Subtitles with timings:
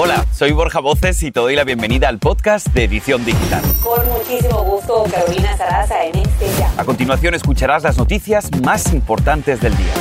[0.00, 3.62] Hola, soy Borja Voces y te doy la bienvenida al podcast de Edición Digital.
[3.82, 6.72] Con muchísimo gusto, Carolina Sarasa en este ya.
[6.80, 9.92] A continuación escucharás las noticias más importantes del día.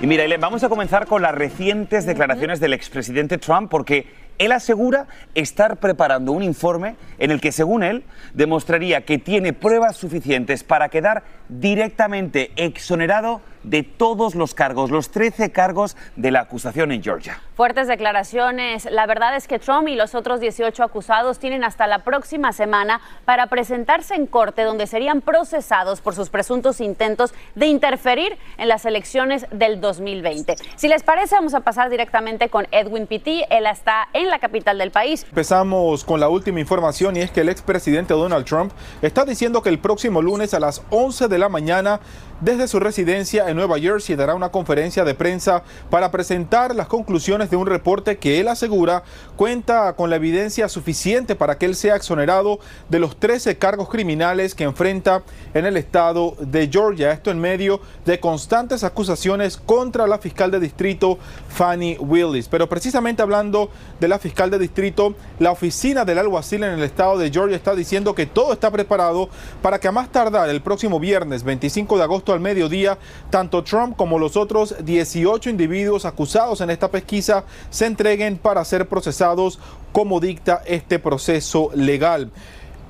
[0.00, 4.50] Y mira, Ellen, vamos a comenzar con las recientes declaraciones del expresidente Trump porque él
[4.50, 8.02] asegura estar preparando un informe en el que, según él,
[8.34, 15.52] demostraría que tiene pruebas suficientes para quedar directamente exonerado de todos los cargos, los 13
[15.52, 17.40] cargos de la acusación en Georgia.
[17.54, 18.86] Fuertes declaraciones.
[18.90, 23.00] La verdad es que Trump y los otros 18 acusados tienen hasta la próxima semana
[23.24, 28.84] para presentarse en corte donde serían procesados por sus presuntos intentos de interferir en las
[28.84, 30.56] elecciones del 2020.
[30.76, 33.44] Si les parece, vamos a pasar directamente con Edwin Pitti.
[33.50, 35.24] Él está en la capital del país.
[35.28, 39.68] Empezamos con la última información y es que el expresidente Donald Trump está diciendo que
[39.68, 42.00] el próximo lunes a las 11 de la mañana
[42.40, 47.50] desde su residencia en Nueva Jersey dará una conferencia de prensa para presentar las conclusiones
[47.50, 49.02] de un reporte que él asegura
[49.36, 52.58] cuenta con la evidencia suficiente para que él sea exonerado
[52.88, 55.22] de los 13 cargos criminales que enfrenta
[55.54, 57.12] en el estado de Georgia.
[57.12, 62.48] Esto en medio de constantes acusaciones contra la fiscal de distrito Fanny Willis.
[62.48, 67.18] Pero precisamente hablando de la fiscal de distrito, la oficina del alguacil en el estado
[67.18, 69.28] de Georgia está diciendo que todo está preparado
[69.60, 72.98] para que a más tardar el próximo viernes 25 de agosto al mediodía,
[73.30, 78.88] tanto Trump como los otros 18 individuos acusados en esta pesquisa se entreguen para ser
[78.88, 79.58] procesados
[79.92, 82.30] como dicta este proceso legal.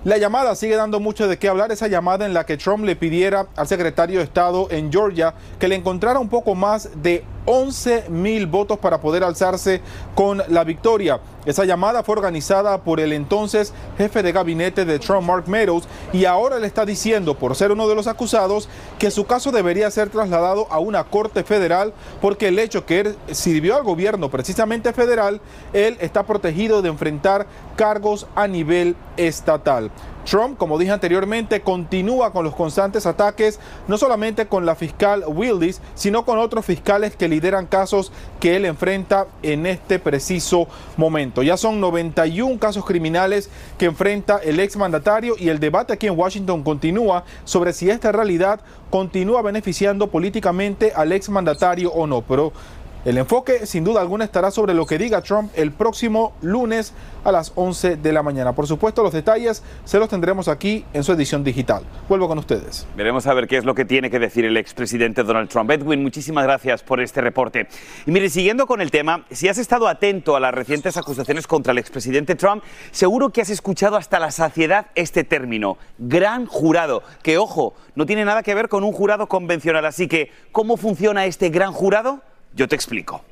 [0.05, 2.97] La llamada sigue dando mucho de qué hablar, esa llamada en la que Trump le
[2.97, 8.07] pidiera al secretario de Estado en Georgia que le encontrara un poco más de 11
[8.09, 9.81] mil votos para poder alzarse
[10.17, 11.21] con la victoria.
[11.45, 16.25] Esa llamada fue organizada por el entonces jefe de gabinete de Trump, Mark Meadows, y
[16.25, 18.69] ahora le está diciendo, por ser uno de los acusados,
[19.01, 23.17] que su caso debería ser trasladado a una corte federal porque el hecho que él
[23.33, 25.41] sirvió al gobierno precisamente federal,
[25.73, 29.91] él está protegido de enfrentar cargos a nivel estatal.
[30.25, 35.81] Trump, como dije anteriormente, continúa con los constantes ataques, no solamente con la fiscal Willis,
[35.95, 41.32] sino con otros fiscales que lideran casos que él enfrenta en este preciso momento.
[41.41, 43.49] Ya son 91 casos criminales
[43.79, 48.61] que enfrenta el exmandatario y el debate aquí en Washington continúa sobre si esta realidad
[48.91, 52.21] continúa beneficiando políticamente al exmandatario o no.
[52.21, 52.53] Pero
[53.05, 56.93] el enfoque, sin duda alguna, estará sobre lo que diga Trump el próximo lunes
[57.25, 58.53] a las 11 de la mañana.
[58.53, 61.83] Por supuesto, los detalles se los tendremos aquí en su edición digital.
[62.09, 62.87] Vuelvo con ustedes.
[62.97, 65.71] Veremos a ver qué es lo que tiene que decir el expresidente Donald Trump.
[65.73, 67.67] Edwin, muchísimas gracias por este reporte.
[68.07, 71.73] Y mire, siguiendo con el tema, si has estado atento a las recientes acusaciones contra
[71.73, 72.63] el expresidente Trump,
[72.93, 78.25] seguro que has escuchado hasta la saciedad este término, gran jurado, que ojo, no tiene
[78.25, 79.85] nada que ver con un jurado convencional.
[79.87, 82.21] Así que, ¿cómo funciona este gran jurado?
[82.55, 83.23] Yo te explico.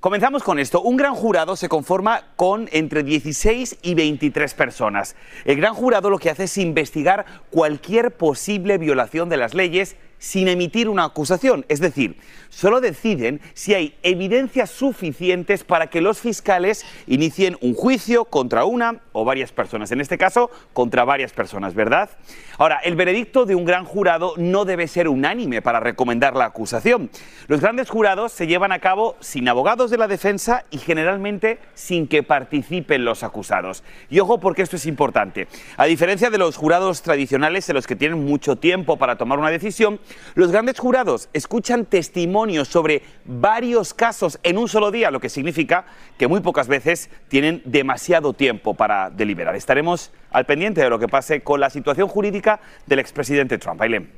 [0.00, 0.80] Comenzamos con esto.
[0.80, 5.14] Un gran jurado se conforma con entre 16 y 23 personas.
[5.44, 10.46] El gran jurado lo que hace es investigar cualquier posible violación de las leyes sin
[10.46, 11.64] emitir una acusación.
[11.68, 12.16] Es decir,
[12.50, 19.00] solo deciden si hay evidencias suficientes para que los fiscales inicien un juicio contra una
[19.12, 19.90] o varias personas.
[19.90, 22.10] En este caso, contra varias personas, ¿verdad?
[22.58, 27.10] Ahora, el veredicto de un gran jurado no debe ser unánime para recomendar la acusación.
[27.48, 32.06] Los grandes jurados se llevan a cabo sin abogados de la defensa y generalmente sin
[32.06, 33.82] que participen los acusados.
[34.10, 35.48] Y ojo porque esto es importante.
[35.78, 39.50] A diferencia de los jurados tradicionales en los que tienen mucho tiempo para tomar una
[39.50, 39.98] decisión,
[40.34, 45.84] los grandes jurados escuchan testimonios sobre varios casos en un solo día, lo que significa
[46.18, 49.56] que muy pocas veces tienen demasiado tiempo para deliberar.
[49.56, 53.80] Estaremos al pendiente de lo que pase con la situación jurídica del expresidente Trump.
[53.80, 54.08] Ailem.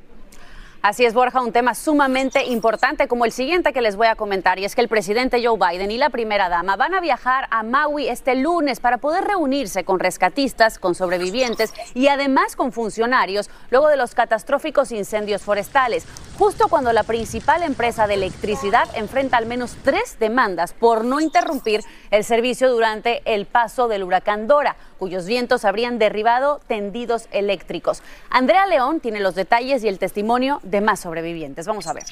[0.83, 4.59] Así es, Borja, un tema sumamente importante como el siguiente que les voy a comentar,
[4.59, 7.63] y es que el presidente Joe Biden y la primera dama van a viajar a
[7.63, 13.87] Maui este lunes para poder reunirse con rescatistas, con sobrevivientes y además con funcionarios luego
[13.87, 16.05] de los catastróficos incendios forestales,
[16.37, 21.79] justo cuando la principal empresa de electricidad enfrenta al menos tres demandas por no interrumpir
[22.11, 28.03] el servicio durante el paso del huracán Dora, cuyos vientos habrían derribado tendidos eléctricos.
[28.29, 31.65] Andrea León tiene los detalles y el testimonio más sobrevivientes.
[31.67, 32.03] Vamos a ver.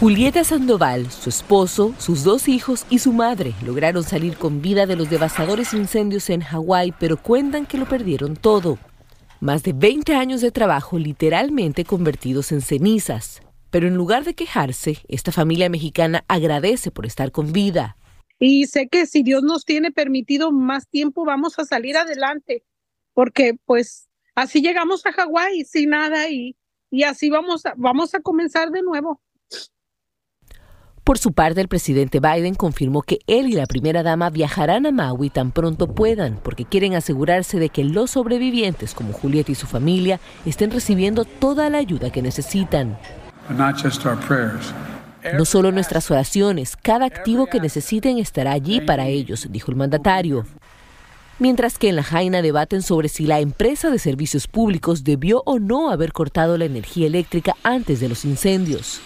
[0.00, 4.96] Julieta Sandoval, su esposo, sus dos hijos y su madre lograron salir con vida de
[4.96, 8.78] los devastadores incendios en Hawái, pero cuentan que lo perdieron todo.
[9.40, 13.42] Más de 20 años de trabajo literalmente convertidos en cenizas.
[13.70, 17.96] Pero en lugar de quejarse, esta familia mexicana agradece por estar con vida.
[18.38, 22.62] Y sé que si Dios nos tiene permitido más tiempo, vamos a salir adelante,
[23.14, 26.56] porque pues así llegamos a Hawái sin nada y
[26.94, 29.20] y así vamos a, vamos a comenzar de nuevo.
[31.02, 34.92] Por su parte, el presidente Biden confirmó que él y la primera dama viajarán a
[34.92, 39.66] Maui tan pronto puedan, porque quieren asegurarse de que los sobrevivientes, como Julieta y su
[39.66, 42.96] familia, estén recibiendo toda la ayuda que necesitan.
[45.36, 50.46] No solo nuestras oraciones, cada activo que necesiten estará allí para ellos, dijo el mandatario
[51.44, 55.58] mientras que en la Jaina debaten sobre si la empresa de servicios públicos debió o
[55.58, 59.02] no haber cortado la energía eléctrica antes de los incendios.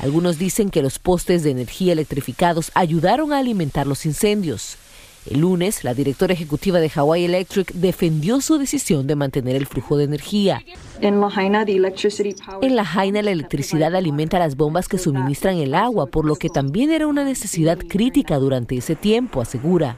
[0.00, 4.76] Algunos dicen que los postes de energía electrificados ayudaron a alimentar los incendios.
[5.24, 9.96] El lunes, la directora ejecutiva de Hawaii Electric defendió su decisión de mantener el flujo
[9.96, 10.62] de energía.
[11.00, 16.50] En la Jaina, la electricidad alimenta las bombas que suministran el agua, por lo que
[16.50, 19.96] también era una necesidad crítica durante ese tiempo, asegura.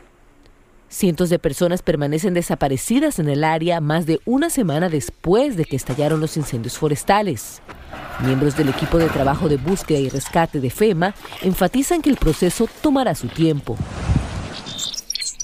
[0.91, 5.77] Cientos de personas permanecen desaparecidas en el área más de una semana después de que
[5.77, 7.61] estallaron los incendios forestales.
[8.25, 12.69] Miembros del equipo de trabajo de búsqueda y rescate de FEMA enfatizan que el proceso
[12.81, 13.77] tomará su tiempo.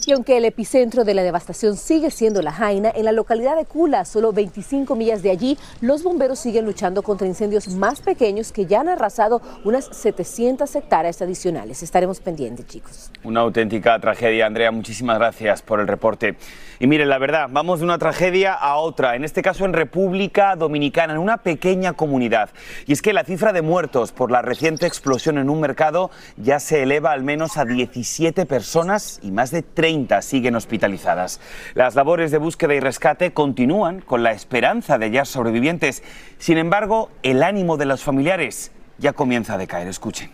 [0.06, 3.65] Y aunque el epicentro de la devastación sigue siendo La Jaina, en la localidad de
[3.65, 8.67] Kula, solo 25 millas de allí, los bomberos siguen luchando contra incendios más pequeños que
[8.67, 11.83] ya han arrasado unas 700 hectáreas adicionales.
[11.83, 13.11] Estaremos pendientes, chicos.
[13.23, 14.71] Una auténtica tragedia, Andrea.
[14.71, 16.37] Muchísimas gracias por el reporte.
[16.81, 20.55] Y miren, la verdad, vamos de una tragedia a otra, en este caso en República
[20.55, 22.50] Dominicana, en una pequeña comunidad.
[22.87, 26.61] Y es que la cifra de muertos por la reciente explosión en un mercado ya
[26.61, 31.41] se eleva al menos a 17 personas y más de 30 siguen hospitalizadas.
[31.75, 36.02] Las labores de búsqueda y rescate continúan con la esperanza de hallar sobrevivientes.
[36.38, 39.88] Sin embargo, el ánimo de los familiares ya comienza a decaer.
[39.88, 40.31] Escuchen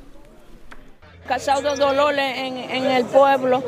[1.31, 3.63] casado de Dolores en, en el pueblo.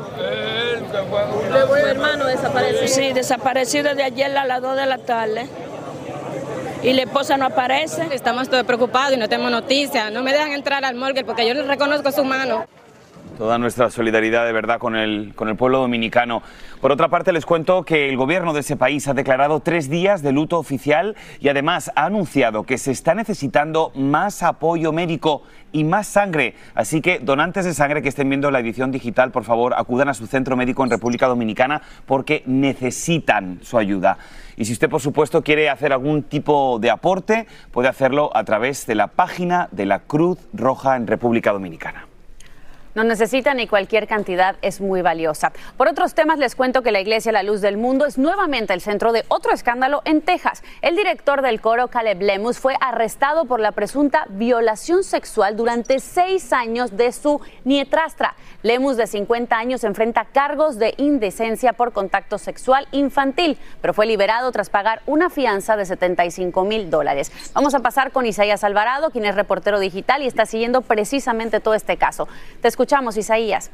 [1.65, 2.87] ¿Su hermano desaparecido?
[2.89, 5.47] Sí, desaparecido desde ayer a las 2 de la tarde.
[6.81, 8.09] Y la esposa no aparece.
[8.11, 10.11] Estamos todos preocupados y no tenemos noticias.
[10.11, 12.65] No me dejan entrar al morgue porque yo no reconozco su mano.
[13.37, 16.43] Toda nuestra solidaridad de verdad con el, con el pueblo dominicano.
[16.79, 20.21] Por otra parte, les cuento que el gobierno de ese país ha declarado tres días
[20.21, 25.41] de luto oficial y además ha anunciado que se está necesitando más apoyo médico
[25.71, 26.53] y más sangre.
[26.75, 30.13] Así que donantes de sangre que estén viendo la edición digital, por favor, acudan a
[30.13, 34.19] su centro médico en República Dominicana porque necesitan su ayuda.
[34.57, 38.85] Y si usted, por supuesto, quiere hacer algún tipo de aporte, puede hacerlo a través
[38.85, 42.12] de la página de la Cruz Roja en República Dominicana.
[42.95, 45.51] No necesitan y cualquier cantidad es muy valiosa.
[45.77, 48.81] Por otros temas les cuento que la Iglesia La Luz del Mundo es nuevamente el
[48.81, 50.63] centro de otro escándalo en Texas.
[50.81, 56.53] El director del coro, Caleb Lemus, fue arrestado por la presunta violación sexual durante seis
[56.53, 58.35] años de su nietrastra.
[58.61, 64.51] Lemus, de 50 años, enfrenta cargos de indecencia por contacto sexual infantil, pero fue liberado
[64.51, 67.31] tras pagar una fianza de 75 mil dólares.
[67.53, 71.73] Vamos a pasar con Isaías Alvarado, quien es reportero digital y está siguiendo precisamente todo
[71.73, 72.27] este caso.
[72.61, 73.71] Te escuchamos, Isaías.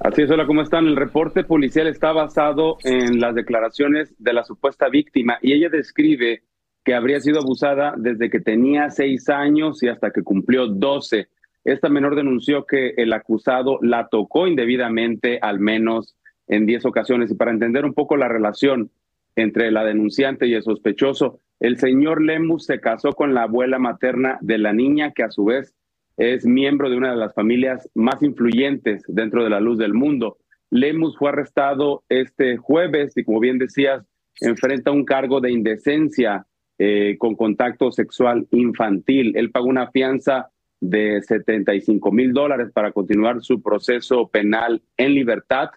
[0.00, 0.88] Así es, hola, ¿cómo están?
[0.88, 6.42] El reporte policial está basado en las declaraciones de la supuesta víctima y ella describe
[6.84, 11.28] que habría sido abusada desde que tenía seis años y hasta que cumplió doce.
[11.64, 16.16] Esta menor denunció que el acusado la tocó indebidamente al menos
[16.48, 17.30] en diez ocasiones.
[17.30, 18.90] Y para entender un poco la relación
[19.36, 24.38] entre la denunciante y el sospechoso, el señor Lemus se casó con la abuela materna
[24.40, 25.72] de la niña, que a su vez
[26.16, 30.38] es miembro de una de las familias más influyentes dentro de la luz del mundo.
[30.70, 34.04] Lemus fue arrestado este jueves y como bien decías,
[34.40, 36.46] enfrenta un cargo de indecencia
[36.78, 39.36] eh, con contacto sexual infantil.
[39.36, 45.70] Él pagó una fianza de 75 mil dólares para continuar su proceso penal en libertad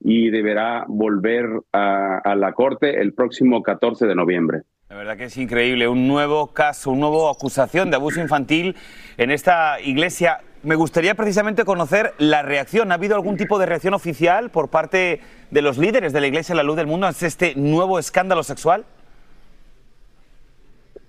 [0.00, 4.62] y deberá volver a, a la corte el próximo 14 de noviembre.
[4.92, 8.76] La verdad que es increíble, un nuevo caso, una nueva acusación de abuso infantil
[9.16, 10.42] en esta iglesia.
[10.62, 12.92] Me gustaría precisamente conocer la reacción.
[12.92, 15.20] ¿Ha habido algún tipo de reacción oficial por parte
[15.50, 18.84] de los líderes de la Iglesia La Luz del Mundo ante este nuevo escándalo sexual?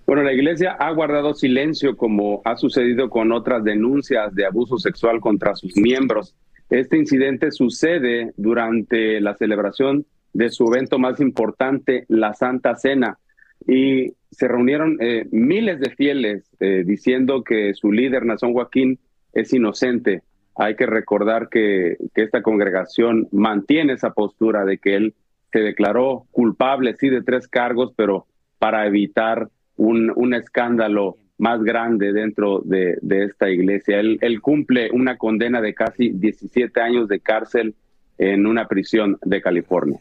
[0.07, 5.19] Bueno, la Iglesia ha guardado silencio como ha sucedido con otras denuncias de abuso sexual
[5.19, 6.37] contra sus miembros.
[6.69, 13.19] Este incidente sucede durante la celebración de su evento más importante, la Santa Cena,
[13.67, 18.99] y se reunieron eh, miles de fieles eh, diciendo que su líder, Nazón Joaquín,
[19.33, 20.21] es inocente.
[20.55, 25.13] Hay que recordar que, que esta congregación mantiene esa postura de que él
[25.51, 28.25] se declaró culpable, sí, de tres cargos, pero
[28.59, 33.99] para evitar un, un escándalo más grande dentro de, de esta iglesia.
[33.99, 37.75] Él, él, cumple una condena de casi 17 años de cárcel
[38.17, 39.99] en una prisión de California.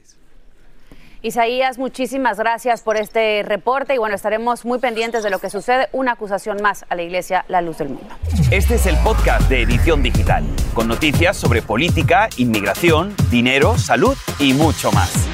[1.24, 5.88] Isaías, muchísimas gracias por este reporte y bueno, estaremos muy pendientes de lo que sucede.
[5.92, 8.12] Una acusación más a la Iglesia La Luz del Mundo.
[8.50, 14.52] Este es el podcast de Edición Digital, con noticias sobre política, inmigración, dinero, salud y
[14.52, 15.28] mucho más.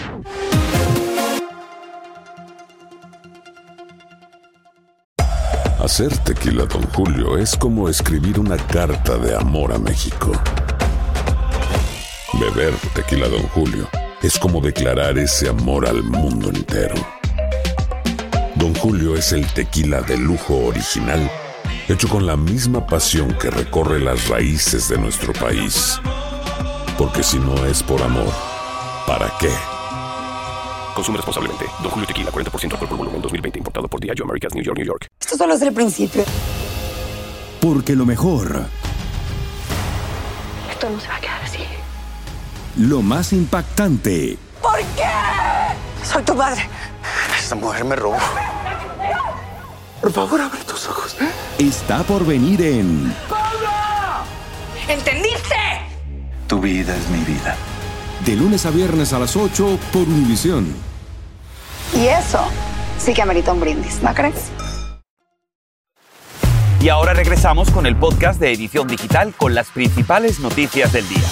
[5.82, 10.32] Hacer tequila, don Julio, es como escribir una carta de amor a México.
[12.34, 13.88] Beber tequila, don Julio,
[14.22, 16.94] es como declarar ese amor al mundo entero.
[18.56, 21.30] Don Julio es el tequila de lujo original,
[21.88, 26.00] hecho con la misma pasión que recorre las raíces de nuestro país.
[26.98, 28.32] Porque si no es por amor,
[29.06, 29.50] ¿para qué?
[30.94, 31.66] Consume responsablemente.
[31.80, 33.58] Don Julio Tequila, 40% alcohol por volumen, 2020.
[33.60, 35.06] Importado por Diageo Americas, New York, New York.
[35.20, 36.24] Esto solo es el principio.
[37.60, 38.66] Porque lo mejor,
[40.72, 41.37] Esto no se va a quedar.
[42.78, 46.04] Lo más impactante, ¿Por qué?
[46.04, 46.62] Soy tu madre.
[47.38, 48.16] Esta mujer me robó.
[50.00, 51.16] Por favor, abre tus ojos.
[51.58, 53.14] está por venir en
[54.88, 55.54] ¿Entendiste?
[56.46, 57.56] Tu vida es mi vida.
[58.24, 60.74] De lunes a viernes a las 8 por Univisión.
[61.94, 62.40] Y eso
[62.98, 64.50] sí que amerita un brindis, ¿no crees?
[66.80, 71.28] Y ahora regresamos con el podcast de Edición Digital con las principales noticias del día.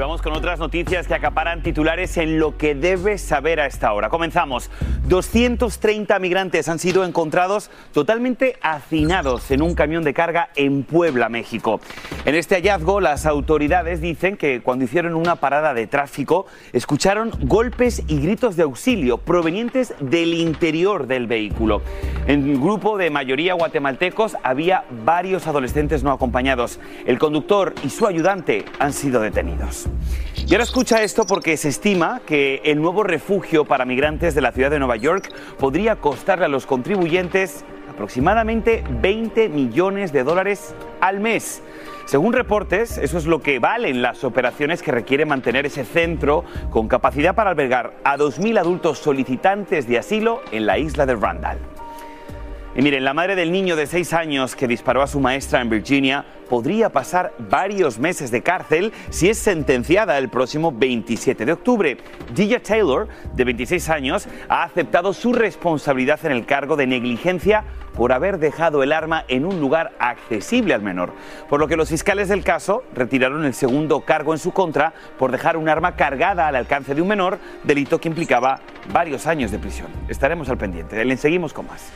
[0.00, 3.92] Super vamos con otras noticias que acaparan titulares en lo que debes saber a esta
[3.92, 4.08] hora.
[4.08, 4.70] Comenzamos.
[5.08, 11.80] 230 migrantes han sido encontrados totalmente hacinados en un camión de carga en Puebla, México.
[12.24, 18.02] En este hallazgo, las autoridades dicen que cuando hicieron una parada de tráfico, escucharon golpes
[18.06, 21.82] y gritos de auxilio provenientes del interior del vehículo.
[22.26, 26.78] En el grupo de mayoría guatemaltecos había varios adolescentes no acompañados.
[27.06, 29.88] El conductor y su ayudante han sido detenidos.
[30.46, 34.52] Y ahora escucha esto porque se estima que el nuevo refugio para migrantes de la
[34.52, 41.20] ciudad de Nueva York podría costarle a los contribuyentes aproximadamente 20 millones de dólares al
[41.20, 41.62] mes.
[42.06, 46.88] Según reportes, eso es lo que valen las operaciones que requiere mantener ese centro con
[46.88, 51.58] capacidad para albergar a 2.000 adultos solicitantes de asilo en la isla de Randall.
[52.76, 55.68] Y miren, la madre del niño de 6 años que disparó a su maestra en
[55.68, 61.96] Virginia podría pasar varios meses de cárcel si es sentenciada el próximo 27 de octubre.
[62.32, 67.64] Gia Taylor, de 26 años, ha aceptado su responsabilidad en el cargo de negligencia
[67.96, 71.12] por haber dejado el arma en un lugar accesible al menor,
[71.48, 75.32] por lo que los fiscales del caso retiraron el segundo cargo en su contra por
[75.32, 78.60] dejar un arma cargada al alcance de un menor, delito que implicaba
[78.92, 79.88] varios años de prisión.
[80.08, 81.04] Estaremos al pendiente.
[81.04, 81.90] Le seguimos con más.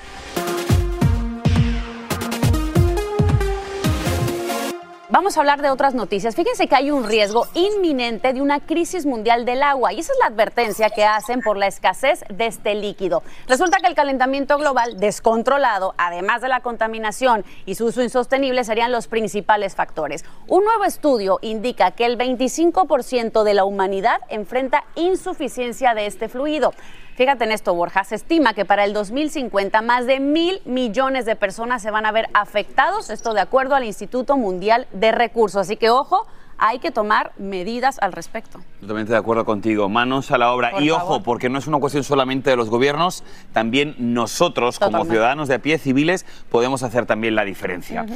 [5.15, 6.35] Vamos a hablar de otras noticias.
[6.35, 10.19] Fíjense que hay un riesgo inminente de una crisis mundial del agua y esa es
[10.19, 13.23] la advertencia que hacen por la escasez de este líquido.
[13.47, 18.91] Resulta que el calentamiento global descontrolado, además de la contaminación y su uso insostenible, serían
[18.91, 20.25] los principales factores.
[20.49, 26.73] Un nuevo estudio indica que el 25% de la humanidad enfrenta insuficiencia de este fluido.
[27.17, 28.03] Fíjate en esto, Borja.
[28.05, 32.13] Se estima que para el 2050 más de mil millones de personas se van a
[32.13, 35.61] ver afectados, esto de acuerdo al Instituto Mundial de Recursos.
[35.61, 36.27] Así que, ojo,
[36.59, 38.61] hay que tomar medidas al respecto.
[38.81, 39.89] Totalmente de acuerdo contigo.
[39.89, 40.73] Manos a la obra.
[40.73, 41.03] Por y favor.
[41.05, 45.55] ojo, porque no es una cuestión solamente de los gobiernos, también nosotros, como ciudadanos de
[45.55, 48.07] a pie civiles, podemos hacer también la diferencia.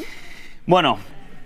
[0.66, 0.98] Bueno,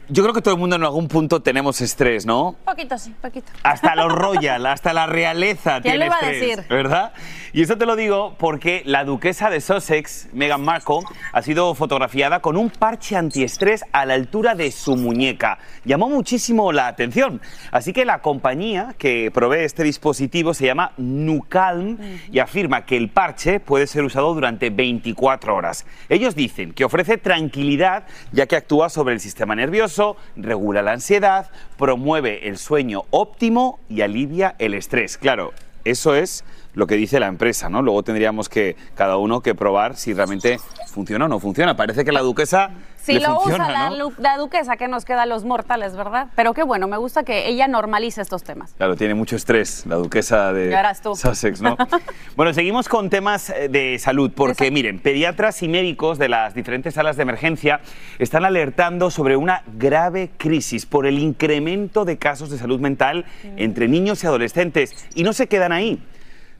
[0.08, 2.56] Yo creo que todo el mundo en algún punto tenemos estrés, ¿no?
[2.64, 3.50] Poquito, sí, poquito.
[3.62, 6.64] Hasta los royal, hasta la realeza ¿Quién tiene lo iba a estrés, decir?
[6.68, 7.12] ¿verdad?
[7.52, 11.00] Y esto te lo digo porque la duquesa de Sussex, Meghan Markle,
[11.32, 15.58] ha sido fotografiada con un parche antiestrés a la altura de su muñeca.
[15.84, 17.40] Llamó muchísimo la atención.
[17.70, 21.98] Así que la compañía que provee este dispositivo se llama Nucalm
[22.30, 25.86] y afirma que el parche puede ser usado durante 24 horas.
[26.08, 30.01] Ellos dicen que ofrece tranquilidad ya que actúa sobre el sistema nervioso,
[30.36, 35.18] regula la ansiedad, promueve el sueño óptimo y alivia el estrés.
[35.18, 35.52] Claro,
[35.84, 37.82] eso es lo que dice la empresa, ¿no?
[37.82, 41.76] Luego tendríamos que cada uno que probar si realmente funciona o no funciona.
[41.76, 43.96] Parece que la duquesa Si le lo funciona, usa la, ¿no?
[43.96, 46.28] lu- la duquesa, que nos queda a los mortales, ¿verdad?
[46.34, 48.72] Pero qué bueno, me gusta que ella normalice estos temas.
[48.78, 51.14] Claro, tiene mucho estrés la duquesa de tú.
[51.14, 51.76] Sussex, ¿no?
[52.36, 56.94] bueno, seguimos con temas eh, de salud, porque miren, pediatras y médicos de las diferentes
[56.94, 57.80] salas de emergencia
[58.18, 63.26] están alertando sobre una grave crisis por el incremento de casos de salud mental
[63.56, 64.94] entre niños y adolescentes.
[65.14, 66.02] Y no se quedan ahí.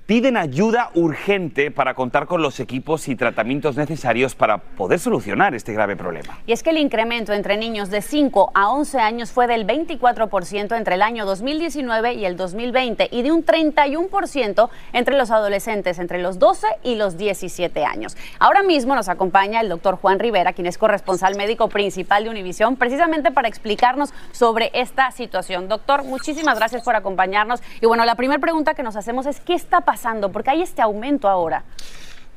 [0.04, 5.72] Piden ayuda urgente para contar con los equipos y tratamientos necesarios para poder solucionar este
[5.72, 6.40] grave problema.
[6.44, 10.76] Y es que el incremento entre niños de 5 a 11 años fue del 24%
[10.76, 16.20] entre el año 2019 y el 2020 y de un 31% entre los adolescentes entre
[16.20, 18.16] los 12 y los 17 años.
[18.40, 22.74] Ahora mismo nos acompaña el doctor Juan Rivera, quien es corresponsal médico principal de Univisión,
[22.74, 25.68] precisamente para explicarnos sobre esta situación.
[25.68, 27.62] Doctor, muchísimas gracias por acompañarnos.
[27.80, 29.91] Y bueno, la primera pregunta que nos hacemos es, ¿qué está pasando?
[30.32, 31.64] Porque hay este aumento ahora.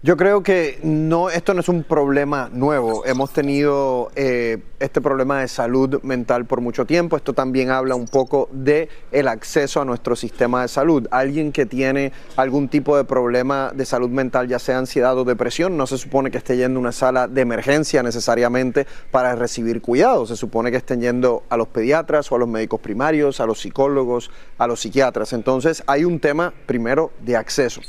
[0.05, 3.03] Yo creo que no, esto no es un problema nuevo.
[3.07, 7.17] Hemos tenido eh, este problema de salud mental por mucho tiempo.
[7.17, 11.07] Esto también habla un poco de el acceso a nuestro sistema de salud.
[11.09, 15.75] Alguien que tiene algún tipo de problema de salud mental, ya sea ansiedad o depresión,
[15.75, 20.27] no se supone que esté yendo a una sala de emergencia necesariamente para recibir cuidado.
[20.27, 23.59] Se supone que estén yendo a los pediatras o a los médicos primarios, a los
[23.59, 25.33] psicólogos, a los psiquiatras.
[25.33, 27.81] Entonces hay un tema primero de acceso.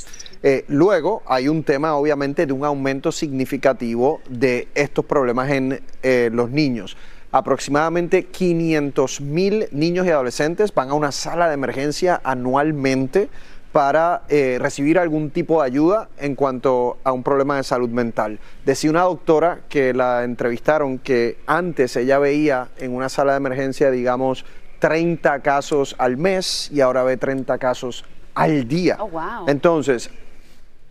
[0.48, 6.30] Eh, luego hay un tema obviamente de un aumento significativo de estos problemas en eh,
[6.32, 6.96] los niños.
[7.32, 13.28] Aproximadamente 500 mil niños y adolescentes van a una sala de emergencia anualmente
[13.72, 18.38] para eh, recibir algún tipo de ayuda en cuanto a un problema de salud mental.
[18.64, 23.90] Decía una doctora que la entrevistaron que antes ella veía en una sala de emergencia,
[23.90, 24.44] digamos,
[24.78, 28.04] 30 casos al mes y ahora ve 30 casos
[28.36, 28.96] al día.
[29.00, 29.48] Oh, wow.
[29.48, 30.08] Entonces,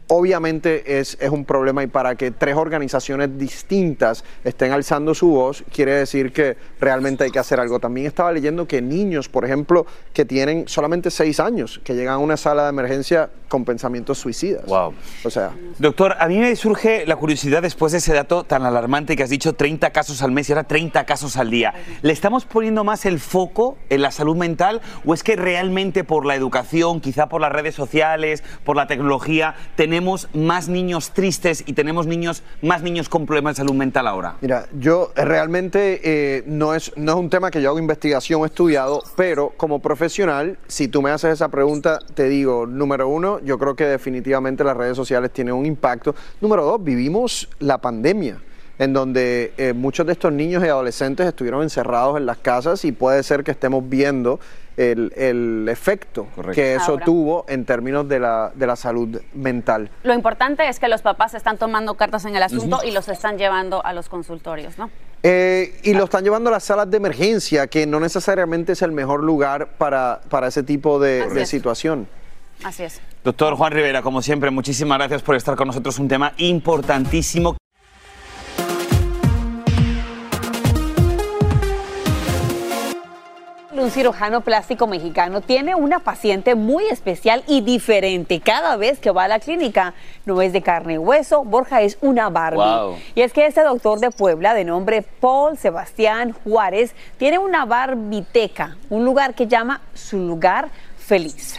[0.08, 5.64] obviamente es, es un problema y para que tres organizaciones distintas estén alzando su voz,
[5.74, 7.80] quiere decir que realmente hay que hacer algo.
[7.80, 12.18] También estaba leyendo que niños, por ejemplo, que tienen solamente seis años, que llegan a
[12.20, 14.66] una sala de emergencia con pensamientos suicidas.
[14.66, 14.94] Wow.
[15.24, 19.16] O sea, Doctor, a mí me surge la curiosidad después de ese dato tan alarmante
[19.16, 21.74] que has dicho, 30 casos al mes y ahora 30 casos al día.
[22.02, 26.26] ¿Le estamos poniendo más el foco en la salud mental o es que realmente por
[26.26, 31.72] la educación, quizá por las redes sociales, por la tecnología, tenemos más niños tristes y
[31.72, 34.36] tenemos niños, más niños con problemas de salud mental ahora?
[34.42, 38.42] Mira, yo eh, realmente eh, no, es, no es un tema que yo hago investigación
[38.42, 43.40] o estudiado, pero como profesional, si tú me haces esa pregunta, te digo, número uno,
[43.46, 46.16] yo creo que definitivamente las redes sociales tienen un impacto.
[46.42, 48.40] Número dos, vivimos la pandemia
[48.78, 52.92] en donde eh, muchos de estos niños y adolescentes estuvieron encerrados en las casas y
[52.92, 54.40] puede ser que estemos viendo
[54.78, 57.06] el, el efecto que eso Ahora.
[57.06, 59.90] tuvo en términos de la, de la salud mental.
[60.04, 63.38] Lo importante es que los papás están tomando cartas en el asunto y los están
[63.38, 64.90] llevando a los consultorios, ¿no?
[65.24, 68.92] Eh, y lo están llevando a las salas de emergencia, que no necesariamente es el
[68.92, 72.08] mejor lugar para, para ese tipo de, situación.
[72.64, 73.02] Así es.
[73.24, 75.98] Doctor Juan Rivera, como siempre, muchísimas gracias por estar con nosotros.
[76.00, 77.56] Un tema importantísimo.
[83.86, 89.26] Un cirujano plástico mexicano tiene una paciente muy especial y diferente cada vez que va
[89.26, 89.94] a la clínica.
[90.26, 92.58] No es de carne y hueso, Borja es una Barbie.
[92.58, 92.96] Wow.
[93.14, 98.78] Y es que este doctor de Puebla, de nombre Paul Sebastián Juárez, tiene una barbiteca,
[98.90, 101.56] un lugar que llama su lugar feliz.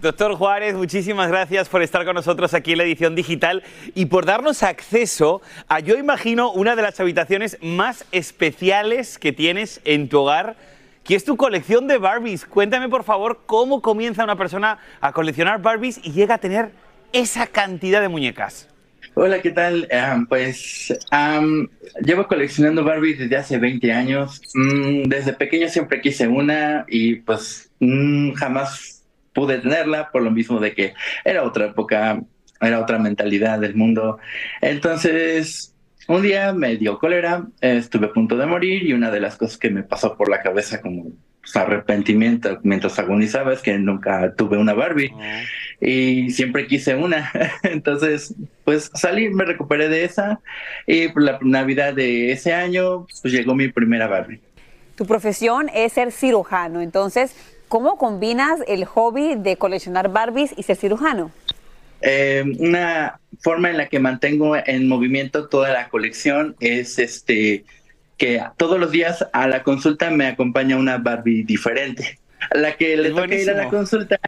[0.00, 3.62] Doctor Juárez, muchísimas gracias por estar con nosotros aquí en la edición digital
[3.94, 9.82] y por darnos acceso a, yo imagino, una de las habitaciones más especiales que tienes
[9.84, 10.56] en tu hogar,
[11.04, 12.46] que es tu colección de Barbies.
[12.46, 16.70] Cuéntame, por favor, cómo comienza una persona a coleccionar Barbies y llega a tener
[17.12, 18.68] esa cantidad de muñecas.
[19.12, 19.86] Hola, ¿qué tal?
[19.92, 21.68] Am, pues am,
[22.02, 24.40] llevo coleccionando Barbies desde hace 20 años.
[24.54, 28.99] Mm, desde pequeño siempre quise una y pues mm, jamás
[29.32, 32.20] pude tenerla por lo mismo de que era otra época,
[32.60, 34.18] era otra mentalidad del mundo.
[34.60, 35.74] Entonces,
[36.08, 39.58] un día me dio cólera, estuve a punto de morir y una de las cosas
[39.58, 44.58] que me pasó por la cabeza como pues, arrepentimiento mientras agonizaba es que nunca tuve
[44.58, 45.12] una Barbie
[45.80, 47.30] y siempre quise una.
[47.62, 50.40] Entonces, pues salí, me recuperé de esa
[50.86, 54.40] y por la Navidad de ese año, pues llegó mi primera Barbie.
[54.96, 57.34] Tu profesión es ser cirujano, entonces,
[57.70, 61.30] ¿cómo combinas el hobby de coleccionar Barbies y ser cirujano?
[62.02, 67.64] Eh, una forma en la que mantengo en movimiento toda la colección es este
[68.18, 72.18] que todos los días a la consulta me acompaña una Barbie diferente.
[72.52, 74.18] A la que le toca ir a la consulta,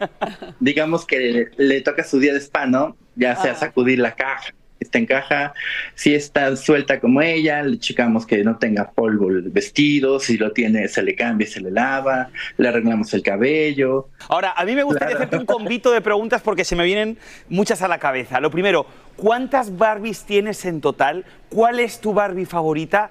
[0.59, 2.95] digamos que le, toca su día de spa, ¿no?
[3.15, 4.53] Ya sea sacudir la caja,
[4.83, 5.53] está en caja,
[5.95, 10.51] si está suelta como ella, le checamos que no tenga polvo el vestido, si lo
[10.51, 14.09] tiene se le cambia, se le lava, le arreglamos el cabello.
[14.29, 17.17] Ahora, a mí me gustaría hacerte un convito de preguntas porque se me vienen
[17.49, 18.39] muchas a la cabeza.
[18.39, 21.25] Lo primero, ¿cuántas Barbies tienes en total?
[21.49, 23.09] ¿Cuál es tu Barbie favorita?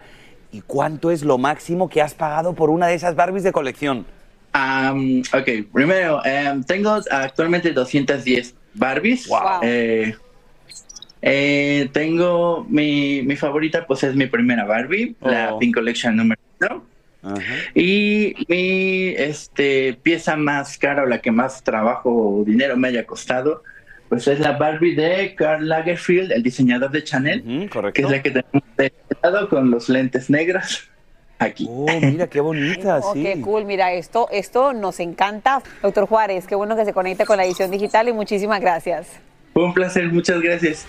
[0.52, 4.06] ¿Y cuánto es lo máximo que has pagado por una de esas Barbies de colección?
[4.54, 9.28] Um, ok, primero, em, tengo actualmente 210 Barbies.
[9.62, 10.14] Eh,
[11.22, 15.58] eh, tengo mi, mi, favorita, pues es mi primera Barbie, la oh.
[15.58, 16.84] Pink Collection número uno.
[17.74, 23.06] Y mi este, pieza más cara o la que más trabajo o dinero me haya
[23.06, 23.62] costado,
[24.08, 28.30] pues es la Barbie de Karl Lagerfeld, el diseñador de Chanel, que es la que
[28.30, 30.88] tenemos con los lentes negros.
[31.38, 31.66] Aquí.
[31.68, 35.60] Oh, mira qué bonita, oh, Qué cool, mira, esto, esto nos encanta.
[35.82, 39.20] Doctor Juárez, qué bueno que se conecte con la edición digital y muchísimas gracias.
[39.52, 40.86] Fue un placer, muchas gracias.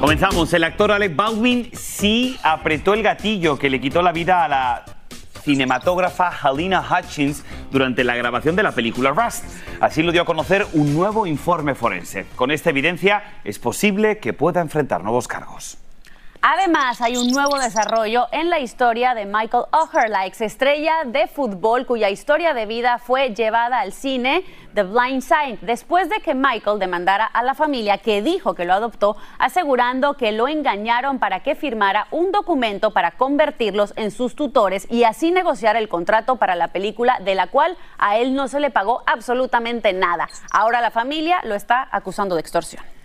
[0.00, 0.52] Comenzamos.
[0.54, 4.84] El actor Alec Baldwin sí apretó el gatillo que le quitó la vida a la
[5.42, 9.44] cinematógrafa Halina Hutchins durante la grabación de la película Rust.
[9.80, 12.26] Así lo dio a conocer un nuevo informe forense.
[12.36, 15.78] Con esta evidencia es posible que pueda enfrentar nuevos cargos.
[16.40, 21.84] Además, hay un nuevo desarrollo en la historia de Michael Oher, la estrella de fútbol
[21.84, 26.78] cuya historia de vida fue llevada al cine The Blind Side después de que Michael
[26.78, 31.56] demandara a la familia que dijo que lo adoptó, asegurando que lo engañaron para que
[31.56, 36.68] firmara un documento para convertirlos en sus tutores y así negociar el contrato para la
[36.68, 40.28] película de la cual a él no se le pagó absolutamente nada.
[40.52, 42.97] Ahora la familia lo está acusando de extorsión.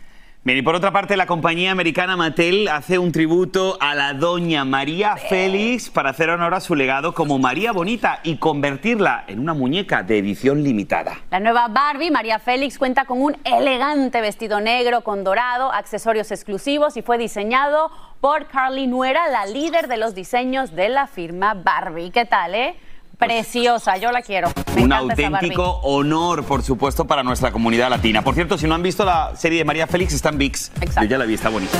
[0.45, 4.65] Bien, y por otra parte, la compañía americana Mattel hace un tributo a la doña
[4.65, 9.53] María Félix para hacer honor a su legado como María Bonita y convertirla en una
[9.53, 11.21] muñeca de edición limitada.
[11.31, 16.97] La nueva Barbie, María Félix, cuenta con un elegante vestido negro con dorado, accesorios exclusivos
[16.97, 22.11] y fue diseñado por Carly Nuera, la líder de los diseños de la firma Barbie.
[22.11, 22.75] ¿Qué tal, eh?
[23.17, 24.51] Preciosa, yo la quiero.
[24.77, 28.21] un auténtico honor, por supuesto, para nuestra comunidad latina.
[28.21, 30.71] Por cierto, si no han visto la serie de María Félix, está en VIX.
[31.01, 31.77] Yo ya la vi, está bonita.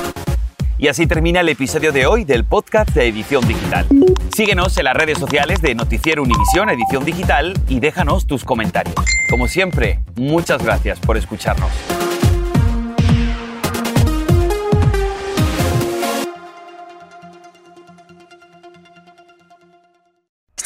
[0.78, 3.86] Y así termina el episodio de hoy del podcast de Edición Digital.
[4.36, 8.96] Síguenos en las redes sociales de Noticiero Univisión Edición Digital y déjanos tus comentarios.
[9.30, 11.70] Como siempre, muchas gracias por escucharnos.